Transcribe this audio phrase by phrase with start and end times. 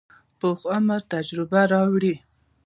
[0.39, 2.13] پوخ عمر تجربه راوړي